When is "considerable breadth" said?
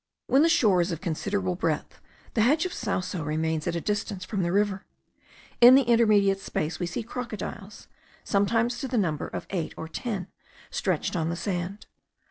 0.99-2.01